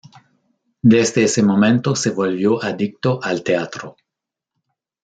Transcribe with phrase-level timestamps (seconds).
[0.81, 3.97] Desde ese momento se volvió adicto al teatro.